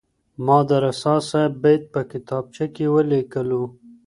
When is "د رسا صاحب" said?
0.69-1.53